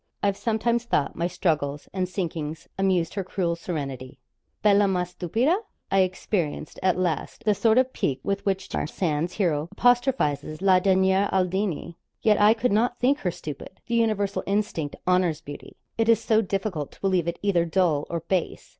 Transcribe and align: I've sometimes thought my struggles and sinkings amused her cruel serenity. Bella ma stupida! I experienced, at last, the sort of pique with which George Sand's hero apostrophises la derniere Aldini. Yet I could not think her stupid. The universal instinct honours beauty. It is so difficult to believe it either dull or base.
I've 0.23 0.35
sometimes 0.35 0.85
thought 0.85 1.15
my 1.15 1.27
struggles 1.27 1.87
and 1.93 2.09
sinkings 2.09 2.67
amused 2.75 3.13
her 3.13 3.23
cruel 3.23 3.55
serenity. 3.55 4.17
Bella 4.63 4.87
ma 4.87 5.03
stupida! 5.03 5.55
I 5.91 5.99
experienced, 5.99 6.79
at 6.81 6.97
last, 6.97 7.43
the 7.45 7.53
sort 7.53 7.77
of 7.77 7.93
pique 7.93 8.19
with 8.23 8.43
which 8.43 8.67
George 8.67 8.89
Sand's 8.91 9.33
hero 9.33 9.69
apostrophises 9.73 10.59
la 10.63 10.79
derniere 10.79 11.29
Aldini. 11.31 11.97
Yet 12.23 12.41
I 12.41 12.55
could 12.55 12.71
not 12.71 12.97
think 12.99 13.19
her 13.19 13.29
stupid. 13.29 13.79
The 13.85 13.93
universal 13.93 14.41
instinct 14.47 14.95
honours 15.07 15.39
beauty. 15.39 15.75
It 15.99 16.09
is 16.09 16.19
so 16.19 16.41
difficult 16.41 16.91
to 16.93 17.01
believe 17.01 17.27
it 17.27 17.37
either 17.43 17.63
dull 17.63 18.07
or 18.09 18.21
base. 18.21 18.69